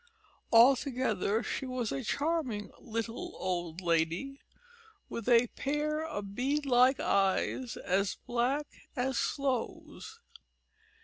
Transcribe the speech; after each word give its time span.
Altogether 0.51 1.43
she 1.43 1.67
was 1.67 1.91
a 1.91 2.03
charming 2.03 2.71
little 2.79 3.35
old 3.37 3.81
lady, 3.81 4.41
with 5.09 5.29
a 5.29 5.45
pair 5.55 6.03
of 6.03 6.33
bead 6.33 6.65
like 6.65 6.99
eyes 6.99 7.77
as 7.77 8.17
black 8.25 8.65
as 8.95 9.19
sloes. 9.19 10.19